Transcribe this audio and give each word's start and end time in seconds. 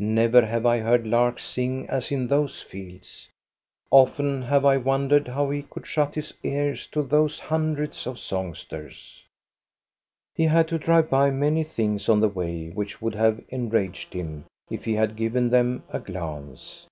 Never 0.00 0.44
have 0.44 0.66
I 0.66 0.80
heard 0.80 1.06
larks 1.06 1.44
sing 1.44 1.88
as 1.88 2.10
in 2.10 2.26
those 2.26 2.60
fields. 2.60 3.28
Often 3.92 4.42
have 4.42 4.64
I 4.64 4.76
wondered 4.76 5.28
how 5.28 5.50
he 5.50 5.62
could 5.62 5.86
shut 5.86 6.16
his 6.16 6.34
ears 6.42 6.88
to 6.88 7.00
those 7.00 7.38
hundreds 7.38 8.04
of 8.04 8.18
songsters. 8.18 9.24
He 10.34 10.42
had 10.46 10.66
to 10.66 10.78
drive 10.78 11.08
by 11.08 11.30
many 11.30 11.62
things 11.62 12.08
on 12.08 12.18
the 12.18 12.26
way 12.28 12.70
which 12.70 13.00
would 13.00 13.14
have 13.14 13.40
enraged 13.50 14.14
him 14.14 14.46
if 14.68 14.84
he 14.84 14.94
had 14.94 15.14
given 15.14 15.48
them 15.48 15.84
a 15.90 16.00
glance. 16.00 16.88